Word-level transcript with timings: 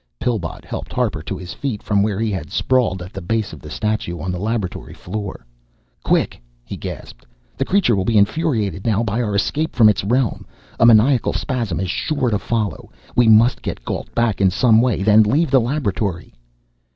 Pillbot 0.19 0.65
helped 0.65 0.91
Harper 0.91 1.21
to 1.21 1.37
his 1.37 1.53
feet, 1.53 1.83
from 1.83 2.01
where 2.01 2.19
he 2.19 2.31
had 2.31 2.49
sprawled 2.49 3.03
at 3.03 3.13
the 3.13 3.21
base 3.21 3.53
of 3.53 3.59
the 3.61 3.69
statue, 3.69 4.19
on 4.19 4.31
the 4.31 4.39
laboratory 4.39 4.95
floor. 4.95 5.45
"Quick," 6.03 6.41
he 6.65 6.75
gasped. 6.75 7.23
"The 7.55 7.65
Creature 7.65 7.95
will 7.95 8.03
be 8.05 8.17
infuriated 8.17 8.83
now, 8.83 9.03
by 9.03 9.21
our 9.21 9.35
escape 9.35 9.75
from 9.75 9.89
Its 9.89 10.03
realm. 10.03 10.47
A 10.79 10.87
maniacal 10.87 11.33
spasm 11.33 11.79
is 11.79 11.91
sure 11.91 12.31
to 12.31 12.39
follow. 12.39 12.89
We 13.15 13.27
must 13.27 13.61
get 13.61 13.85
Gault 13.85 14.11
back 14.15 14.41
in 14.41 14.49
some 14.49 14.81
way, 14.81 15.03
then 15.03 15.21
leave 15.21 15.51
the 15.51 15.61
laboratory." 15.61 16.33